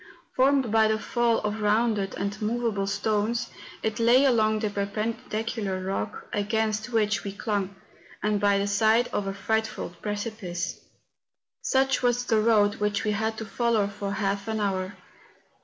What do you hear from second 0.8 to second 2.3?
the fall of rounded